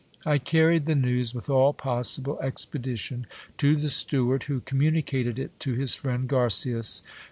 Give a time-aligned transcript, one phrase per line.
[0.25, 3.27] I carried the news with all possible expedition
[3.59, 7.03] to the steward, who communicated it to his friend Garcias.